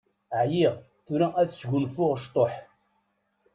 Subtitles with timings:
[0.39, 0.73] Ɛyiɣ,
[1.05, 2.53] tura ad sgunfuɣ ctuḥ.